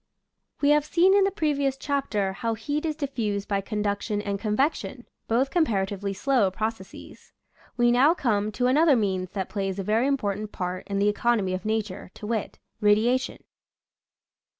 We 0.61 0.71
have 0.71 0.83
seen 0.83 1.13
in 1.13 1.25
the 1.25 1.29
previous 1.29 1.77
chapter 1.77 2.33
how 2.33 2.55
heat 2.55 2.87
is 2.87 2.95
diffused 2.95 3.47
by 3.47 3.61
conduction 3.61 4.19
and 4.19 4.39
convection, 4.39 5.05
both 5.27 5.51
comparatively 5.51 6.11
slow 6.11 6.49
processes. 6.49 7.33
We 7.77 7.91
now 7.91 8.15
come 8.15 8.51
to 8.53 8.65
another 8.65 8.95
means 8.95 9.29
that 9.33 9.47
plays 9.47 9.77
a 9.77 9.83
very 9.83 10.07
im 10.07 10.17
portant 10.17 10.51
part 10.51 10.87
in 10.87 10.97
the 10.97 11.07
economy 11.07 11.53
of 11.53 11.65
nature, 11.65 12.09
to 12.15 12.25
wit, 12.25 12.57
radiation. 12.79 13.43